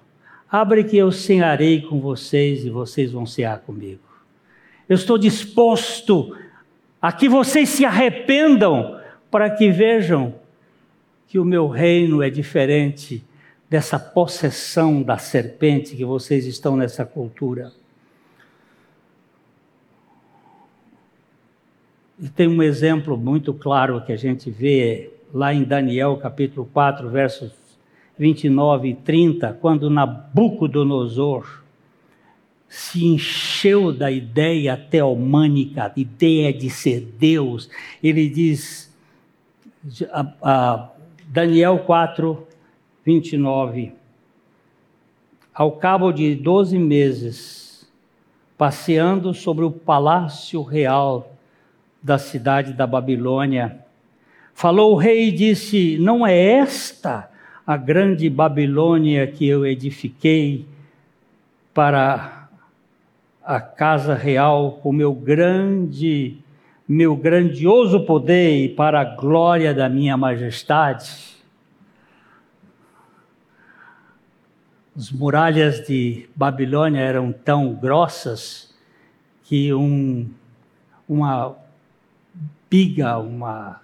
[0.51, 4.01] Abre que eu cearei com vocês e vocês vão cear comigo.
[4.88, 6.36] Eu estou disposto
[7.03, 10.34] a que vocês se arrependam para que vejam
[11.26, 13.24] que o meu reino é diferente
[13.68, 17.72] dessa possessão da serpente que vocês estão nessa cultura.
[22.18, 27.11] E tem um exemplo muito claro que a gente vê lá em Daniel capítulo 4,
[27.11, 27.53] versos
[28.18, 31.62] 29 e 30, quando Nabucodonosor
[32.68, 37.70] se encheu da ideia teomânica, a ideia de ser Deus.
[38.02, 38.94] Ele diz,
[40.10, 40.90] a, a
[41.28, 42.46] Daniel 4,
[43.04, 43.92] 29,
[45.54, 47.88] ao cabo de doze meses,
[48.58, 51.32] passeando sobre o palácio real
[52.02, 53.84] da cidade da Babilônia,
[54.54, 57.30] falou o rei e disse: Não é esta
[57.66, 60.64] a grande Babilônia que eu edifiquei
[61.74, 62.48] para
[63.44, 66.38] a casa real com meu grande,
[66.88, 71.34] meu grandioso poder e para a glória da minha majestade.
[74.96, 78.72] As muralhas de Babilônia eram tão grossas
[79.42, 80.30] que um,
[81.08, 81.56] uma
[82.70, 83.80] biga, uma,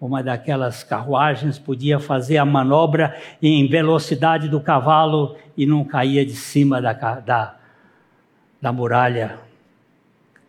[0.00, 6.34] uma daquelas carruagens podia fazer a manobra em velocidade do cavalo e não caía de
[6.34, 7.56] cima da, da,
[8.62, 9.38] da muralha,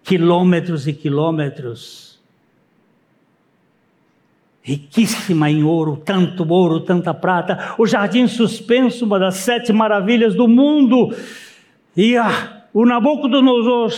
[0.04, 2.18] quilômetros e quilômetros,
[4.62, 10.47] riquíssima em ouro, tanto ouro, tanta prata, o jardim suspenso, uma das sete maravilhas do
[10.47, 11.14] mundo,
[11.97, 13.91] e ah, o Nabucodonosor,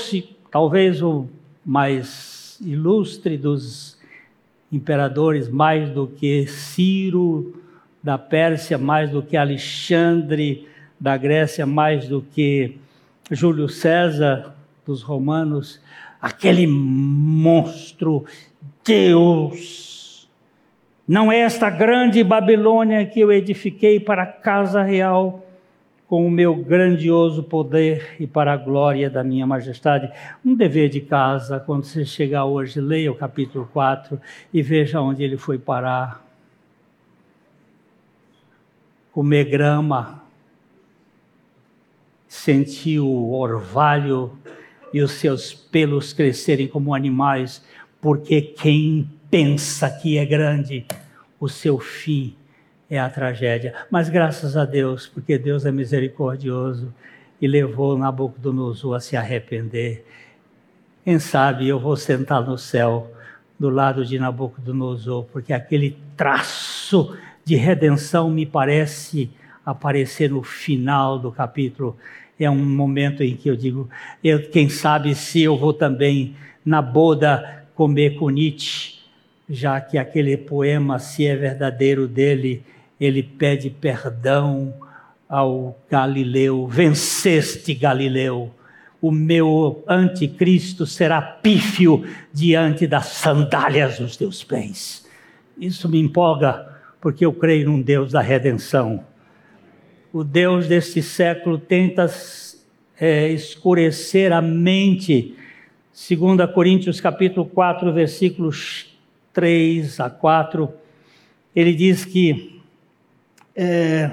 [0.50, 1.28] talvez o
[1.64, 3.93] mais ilustre dos
[4.74, 7.62] imperadores, mais do que Ciro
[8.02, 10.68] da Pérsia, mais do que Alexandre
[11.00, 12.78] da Grécia, mais do que
[13.32, 14.56] Júlio César
[14.86, 15.80] dos romanos,
[16.22, 18.26] aquele monstro,
[18.84, 20.28] Deus.
[21.08, 25.46] Não é esta grande Babilônia que eu edifiquei para a casa real
[26.14, 30.12] com o meu grandioso poder e para a glória da minha majestade.
[30.46, 34.22] Um dever de casa, quando você chegar hoje, leia o capítulo 4
[34.54, 36.24] e veja onde ele foi parar.
[39.12, 40.22] Comer grama,
[42.28, 44.38] sentiu o orvalho
[44.94, 47.66] e os seus pelos crescerem como animais,
[48.00, 50.86] porque quem pensa que é grande,
[51.40, 52.36] o seu fim
[52.96, 53.74] é a tragédia.
[53.90, 56.94] Mas graças a Deus, porque Deus é misericordioso
[57.42, 60.06] e levou Nabucodonosor a se arrepender.
[61.04, 63.12] Quem sabe eu vou sentar no céu
[63.60, 69.32] do lado de Nabucodonosor, porque aquele traço de redenção me parece
[69.66, 71.98] aparecer no final do capítulo
[72.40, 73.90] é um momento em que eu digo,
[74.24, 76.36] eu, quem sabe se eu vou também
[76.66, 79.00] na boda comer com Nietzsche,
[79.50, 82.64] já que aquele poema, se é verdadeiro dele,
[83.00, 84.74] ele pede perdão
[85.28, 88.52] ao Galileu, venceste Galileu,
[89.02, 95.06] o meu anticristo será pífio diante das sandálias dos teus pés.
[95.58, 99.04] Isso me empolga, porque eu creio num Deus da redenção.
[100.14, 102.10] O Deus deste século tenta
[102.98, 105.36] é, escurecer a mente.
[105.92, 108.98] 2 Coríntios capítulo 4, versículos
[109.34, 110.72] 3 a 4,
[111.56, 112.53] ele diz que
[113.56, 114.10] é,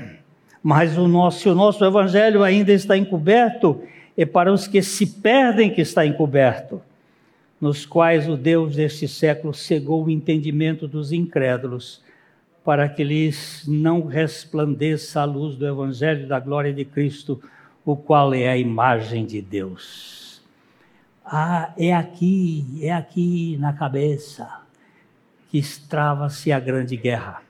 [0.62, 3.82] mas o nosso, o nosso evangelho ainda está encoberto,
[4.16, 6.82] é para os que se perdem que está encoberto,
[7.60, 12.02] nos quais o Deus deste século cegou o entendimento dos incrédulos,
[12.64, 17.42] para que lhes não resplandeça a luz do evangelho da glória de Cristo,
[17.84, 20.42] o qual é a imagem de Deus.
[21.24, 24.60] Ah, é aqui, é aqui na cabeça
[25.48, 27.42] que estrava-se a grande guerra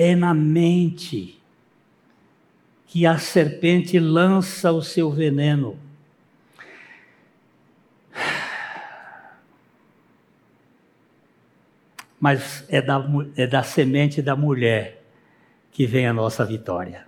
[0.00, 1.42] é na mente
[2.86, 5.76] que a serpente lança o seu veneno.
[12.20, 13.04] Mas é da,
[13.36, 15.02] é da semente da mulher
[15.72, 17.04] que vem a nossa vitória.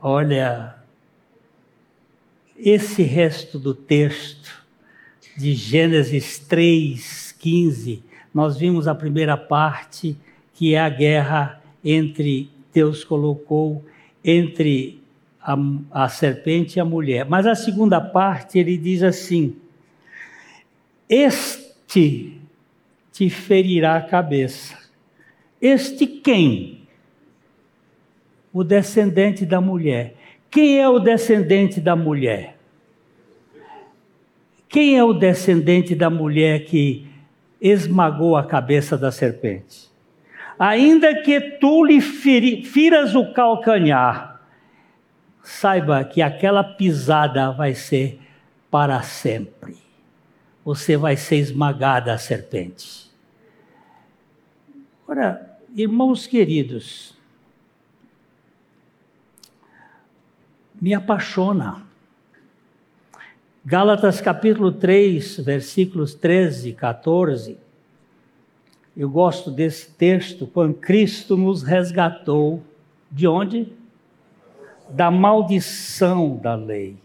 [0.00, 0.74] Olha,
[2.56, 4.64] esse resto do texto
[5.36, 8.02] de Gênesis 3, 15,
[8.32, 10.18] nós vimos a primeira parte
[10.60, 13.82] que é a guerra entre Deus colocou
[14.22, 15.02] entre
[15.40, 15.56] a,
[15.90, 17.24] a serpente e a mulher.
[17.24, 19.56] Mas a segunda parte ele diz assim:
[21.08, 22.38] Este
[23.10, 24.76] te ferirá a cabeça.
[25.62, 26.86] Este quem?
[28.52, 30.14] O descendente da mulher.
[30.50, 32.58] Quem é o descendente da mulher?
[34.68, 37.06] Quem é o descendente da mulher que
[37.58, 39.89] esmagou a cabeça da serpente?
[40.60, 44.42] Ainda que tu lhe firas o calcanhar,
[45.42, 48.20] saiba que aquela pisada vai ser
[48.70, 49.78] para sempre.
[50.62, 53.10] Você vai ser esmagada a serpente.
[55.08, 57.18] Ora, irmãos queridos,
[60.78, 61.86] me apaixona.
[63.64, 67.69] Gálatas capítulo 3, versículos 13 e 14
[68.96, 72.62] eu gosto desse texto, quando Cristo nos resgatou
[73.10, 73.72] de onde?
[74.88, 76.96] Da maldição da lei,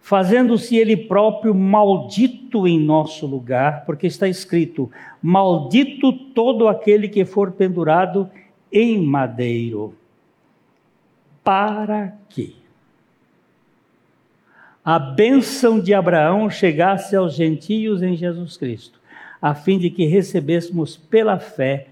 [0.00, 4.90] fazendo-se Ele próprio maldito em nosso lugar, porque está escrito:
[5.22, 8.28] Maldito todo aquele que for pendurado
[8.72, 9.94] em madeiro.
[11.44, 12.56] Para que
[14.84, 19.01] a bênção de Abraão chegasse aos gentios em Jesus Cristo
[19.42, 21.88] a fim de que recebêssemos pela fé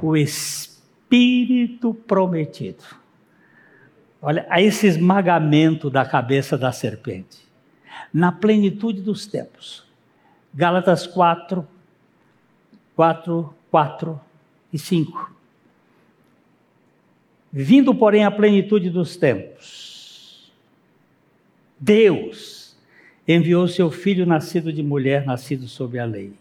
[0.00, 2.82] o Espírito prometido.
[4.22, 7.46] Olha, a esse esmagamento da cabeça da serpente,
[8.10, 9.84] na plenitude dos tempos.
[10.54, 11.68] Gálatas 4,
[12.96, 14.20] 4, 4
[14.72, 15.34] e 5.
[17.52, 20.50] Vindo, porém, à plenitude dos tempos,
[21.78, 22.74] Deus
[23.28, 26.32] enviou seu filho nascido de mulher, nascido sob a lei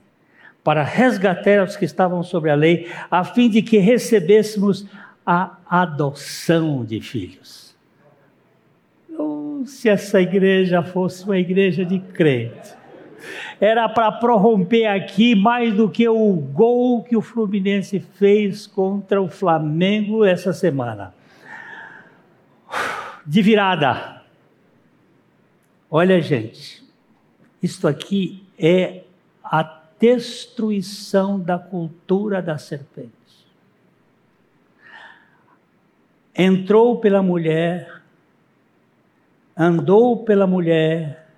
[0.63, 4.85] para resgatar os que estavam sobre a lei, a fim de que recebêssemos
[5.25, 7.75] a adoção de filhos.
[9.17, 12.75] Oh, se essa igreja fosse uma igreja de crente,
[13.59, 19.29] era para prorromper aqui mais do que o gol que o Fluminense fez contra o
[19.29, 21.13] Flamengo essa semana.
[23.25, 24.21] De virada.
[25.89, 26.83] Olha, gente,
[27.61, 29.03] isto aqui é
[29.43, 33.09] a destruição da cultura da serpente.
[36.35, 38.01] Entrou pela mulher,
[39.55, 41.29] andou pela mulher,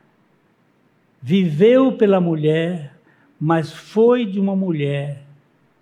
[1.22, 2.95] viveu pela mulher,
[3.39, 5.22] mas foi de uma mulher,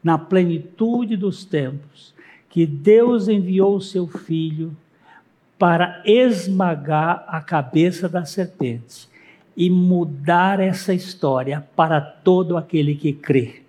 [0.04, 2.14] na plenitude dos tempos,
[2.50, 4.76] que Deus enviou o seu filho
[5.58, 9.13] para esmagar a cabeça da serpente
[9.56, 13.62] e mudar essa história para todo aquele que crê.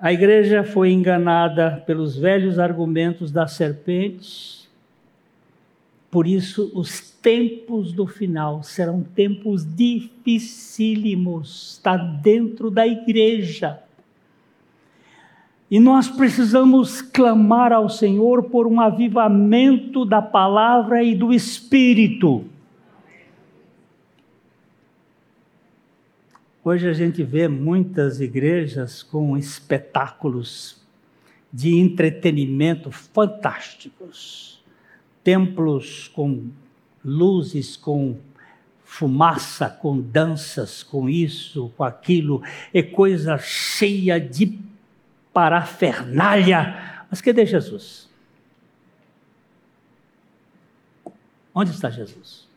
[0.00, 4.68] A igreja foi enganada pelos velhos argumentos da serpente,
[6.10, 13.80] por isso os tempos do final serão tempos dificílimos, está dentro da igreja.
[15.70, 22.44] E nós precisamos clamar ao Senhor por um avivamento da palavra e do espírito.
[26.66, 30.82] Hoje a gente vê muitas igrejas com espetáculos
[31.52, 34.64] de entretenimento fantásticos,
[35.22, 36.48] templos com
[37.04, 38.16] luzes, com
[38.82, 42.42] fumaça, com danças, com isso, com aquilo,
[42.72, 44.58] é coisa cheia de
[45.34, 47.04] parafernália.
[47.10, 48.08] Mas cadê Jesus?
[51.54, 52.48] Onde está Jesus?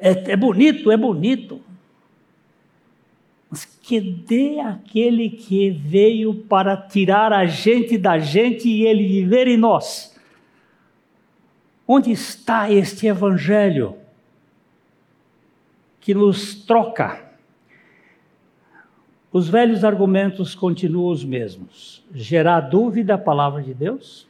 [0.00, 1.60] É, é bonito, é bonito.
[3.50, 9.56] Mas cadê aquele que veio para tirar a gente da gente e ele viver em
[9.56, 10.18] nós?
[11.86, 13.96] Onde está este evangelho
[16.00, 17.28] que nos troca?
[19.32, 22.04] Os velhos argumentos continuam os mesmos.
[22.14, 24.28] Gerar dúvida a palavra de Deus?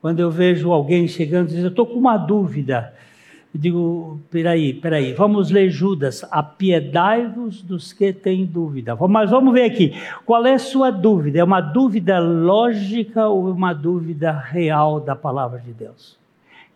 [0.00, 2.94] Quando eu vejo alguém chegando e diz, eu estou com uma dúvida,
[3.56, 8.94] eu digo, peraí, peraí, vamos ler Judas, apiedai-vos dos que têm dúvida.
[9.08, 9.94] Mas vamos ver aqui,
[10.26, 11.38] qual é a sua dúvida?
[11.38, 16.18] É uma dúvida lógica ou uma dúvida real da palavra de Deus?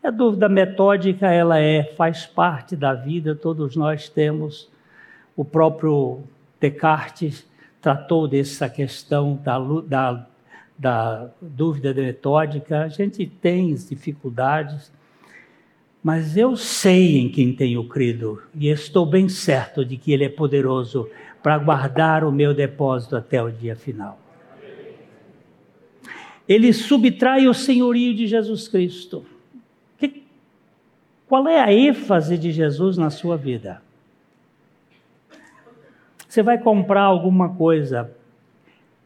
[0.02, 4.66] A dúvida metódica, ela é, faz parte da vida, todos nós temos
[5.36, 6.20] o próprio
[6.58, 7.46] Descartes
[7.82, 10.26] tratou dessa questão da, da,
[10.78, 12.84] da dúvida metódica.
[12.84, 14.90] A gente tem dificuldades,
[16.02, 20.28] mas eu sei em quem tenho crido e estou bem certo de que Ele é
[20.28, 21.08] poderoso
[21.42, 24.18] para guardar o meu depósito até o dia final.
[26.48, 29.24] Ele subtrai o senhorio de Jesus Cristo.
[29.98, 30.24] Que,
[31.28, 33.82] qual é a ênfase de Jesus na sua vida?
[36.26, 38.10] Você vai comprar alguma coisa.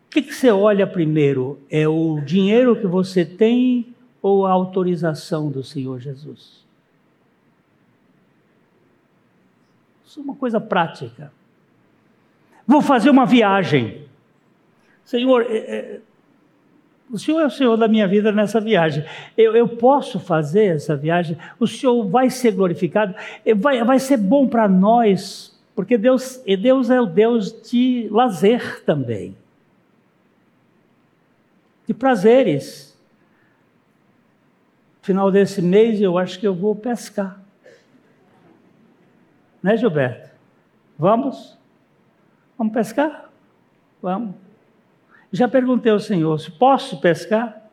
[0.07, 1.59] O que, que você olha primeiro?
[1.69, 6.64] É o dinheiro que você tem ou a autorização do Senhor Jesus?
[10.15, 11.33] Isso é uma coisa prática.
[12.65, 14.07] Vou fazer uma viagem.
[15.05, 16.01] Senhor, é, é,
[17.11, 19.05] o Senhor é o Senhor da minha vida nessa viagem.
[19.37, 21.37] Eu, eu posso fazer essa viagem?
[21.59, 23.13] O Senhor vai ser glorificado?
[23.57, 29.37] Vai, vai ser bom para nós porque Deus, Deus é o Deus de lazer também,
[31.89, 32.97] de prazeres.
[35.03, 37.44] Final desse mês eu acho que eu vou pescar.
[39.65, 40.31] Né, Gilberto?
[40.97, 41.59] Vamos?
[42.57, 43.33] Vamos pescar?
[44.01, 44.37] Vamos.
[45.33, 47.69] Já perguntei ao Senhor se posso pescar.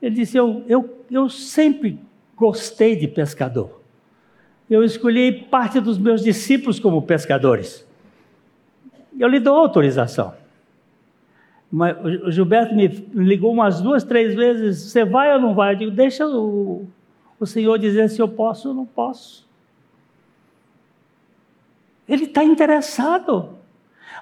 [0.00, 2.00] Ele disse: Eu, eu, eu sempre
[2.34, 3.84] gostei de pescador
[4.68, 7.86] eu escolhi parte dos meus discípulos como pescadores.
[9.18, 10.34] Eu lhe dou autorização.
[11.70, 15.74] Mas o Gilberto me ligou umas duas, três vezes: você vai ou não vai?
[15.74, 16.86] Eu digo: deixa o,
[17.38, 19.43] o Senhor dizer se eu posso ou não posso.
[22.08, 23.58] Ele está interessado.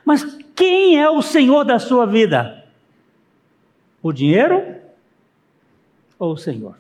[0.05, 0.25] Mas
[0.55, 2.65] quem é o Senhor da sua vida?
[4.03, 4.77] O dinheiro
[6.19, 6.77] ou o Senhor?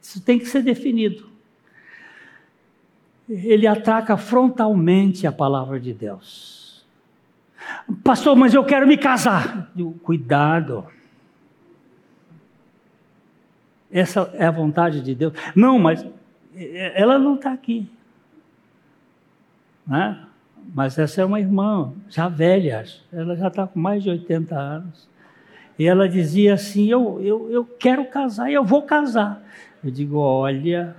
[0.00, 1.28] Isso tem que ser definido
[3.28, 6.86] ele ataca frontalmente a palavra de Deus.
[8.02, 9.70] Pastor, mas eu quero me casar.
[10.02, 10.86] Cuidado.
[13.90, 15.34] Essa é a vontade de Deus.
[15.54, 16.04] Não, mas
[16.94, 17.88] ela não está aqui.
[19.88, 20.18] Né?
[20.74, 25.08] Mas essa é uma irmã, já velha, ela já está com mais de 80 anos.
[25.78, 29.42] E ela dizia assim: eu, eu, eu quero casar, eu vou casar.
[29.82, 30.94] Eu digo: olha,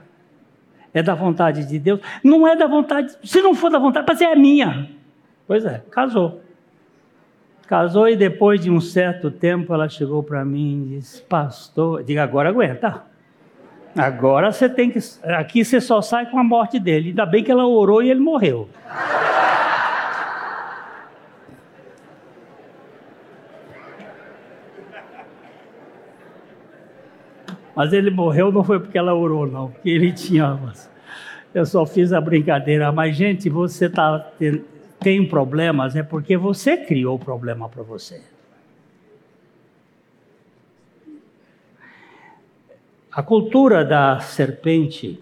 [0.94, 2.00] é da vontade de Deus?
[2.24, 4.90] Não é da vontade, se não for da vontade, mas é minha.
[5.46, 6.42] Pois é, casou.
[7.68, 12.24] Casou e depois de um certo tempo ela chegou para mim e disse: Pastor, diga
[12.24, 13.04] agora aguenta.
[13.98, 15.00] Agora você tem que.
[15.24, 17.10] Aqui você só sai com a morte dele.
[17.10, 18.70] Ainda bem que ela orou e ele morreu.
[27.76, 30.60] Mas ele morreu não foi porque ela orou, não, porque ele tinha.
[31.54, 32.92] Eu só fiz a brincadeira.
[32.92, 34.20] Mas, gente, você tá,
[35.00, 38.22] tem problemas, é porque você criou o problema para você.
[43.20, 45.20] A cultura da serpente,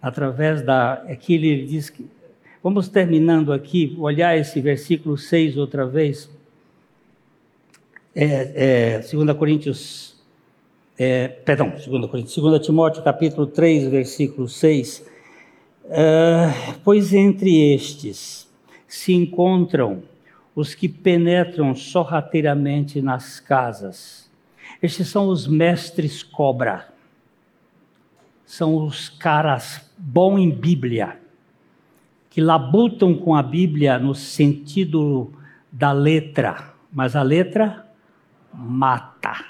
[0.00, 0.94] através da.
[0.94, 2.06] Aqui ele diz que.
[2.62, 6.30] Vamos terminando aqui, olhar esse versículo 6 outra vez.
[8.14, 10.16] É, é, 2 Coríntios
[10.98, 15.06] é, perdão, 2 Coríntios, 2 Timóteo capítulo 3, versículo 6,
[15.84, 18.48] Uh, pois entre estes
[18.86, 20.02] se encontram
[20.54, 24.30] os que penetram sorrateiramente nas casas.
[24.82, 26.96] Estes são os mestres cobra.
[28.48, 31.20] São os caras bom em Bíblia,
[32.30, 35.30] que labutam com a Bíblia no sentido
[35.70, 37.86] da letra, mas a letra
[38.50, 39.44] mata.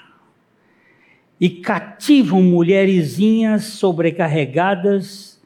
[1.39, 5.41] E cativam mulherzinhas sobrecarregadas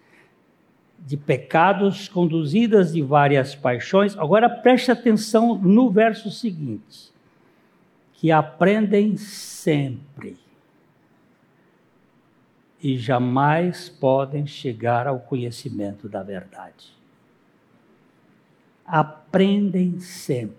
[0.97, 4.18] de pecados, conduzidas de várias paixões.
[4.18, 7.14] Agora preste atenção no verso seguinte:
[8.14, 10.43] que aprendem sempre
[12.84, 16.94] e jamais podem chegar ao conhecimento da verdade.
[18.86, 20.58] Aprendem sempre.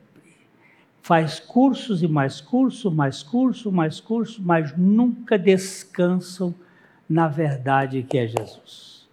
[1.03, 6.55] Faz cursos e mais curso, mais curso, mais curso, mas nunca descansam
[7.07, 9.07] na verdade que é Jesus.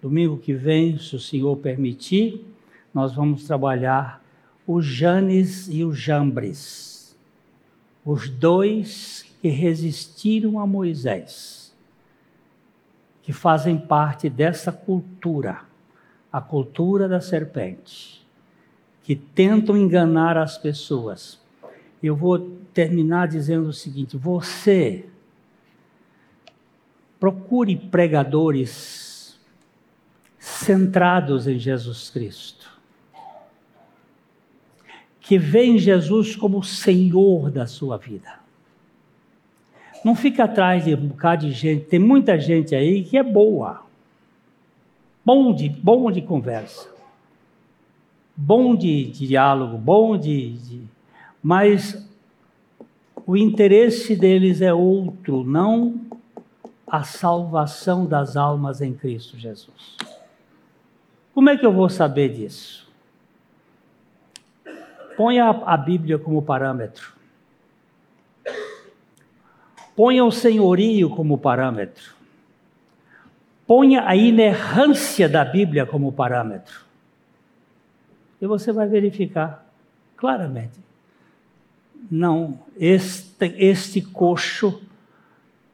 [0.00, 2.46] Domingo que vem, se o Senhor permitir,
[2.94, 4.24] nós vamos trabalhar
[4.66, 7.14] o Janes e o Jambres,
[8.06, 11.57] os dois que resistiram a Moisés
[13.28, 15.60] que fazem parte dessa cultura,
[16.32, 18.26] a cultura da serpente,
[19.02, 21.38] que tentam enganar as pessoas.
[22.02, 22.38] Eu vou
[22.72, 25.04] terminar dizendo o seguinte: você
[27.20, 29.38] procure pregadores
[30.38, 32.80] centrados em Jesus Cristo,
[35.20, 38.47] que veem Jesus como o Senhor da sua vida.
[40.04, 41.84] Não fica atrás de um bocado de gente.
[41.86, 43.82] Tem muita gente aí que é boa.
[45.24, 46.88] Bom de, bom de conversa.
[48.36, 50.82] Bom de, de diálogo, bom de, de.
[51.42, 52.08] Mas
[53.26, 56.00] o interesse deles é outro, não
[56.86, 59.96] a salvação das almas em Cristo Jesus.
[61.34, 62.88] Como é que eu vou saber disso?
[65.16, 67.17] Ponha a Bíblia como parâmetro.
[69.98, 72.14] Ponha o senhorio como parâmetro.
[73.66, 76.82] Ponha a inerrância da Bíblia como parâmetro.
[78.40, 79.66] E você vai verificar
[80.16, 80.78] claramente.
[82.08, 84.80] Não, este, este coxo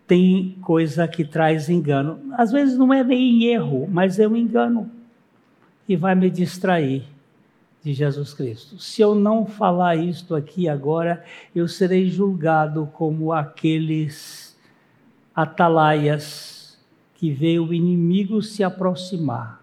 [0.06, 2.18] tem coisa que traz engano.
[2.32, 4.90] Às vezes não é nem erro, mas é um engano.
[5.86, 7.04] E vai me distrair
[7.84, 8.78] de Jesus Cristo.
[8.78, 11.22] Se eu não falar isto aqui agora,
[11.54, 14.58] eu serei julgado como aqueles
[15.36, 16.78] atalaias
[17.14, 19.62] que vê o inimigo se aproximar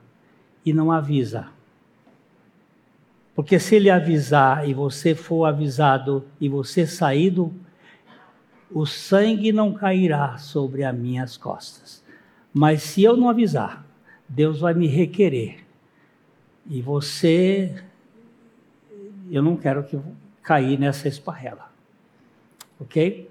[0.63, 1.47] e não avisa.
[3.34, 7.51] Porque se ele avisar e você for avisado e você saído,
[8.69, 12.03] o sangue não cairá sobre as minhas costas.
[12.53, 13.84] Mas se eu não avisar,
[14.30, 15.65] Deus vai me requerer.
[16.69, 17.84] E você
[19.32, 19.97] eu não quero que
[20.43, 21.71] cair nessa esparrela.
[22.79, 23.30] Ok?